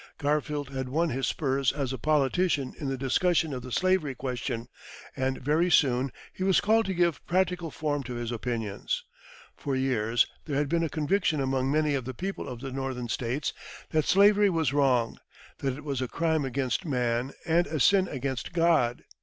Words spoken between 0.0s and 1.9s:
Garfield had won his spurs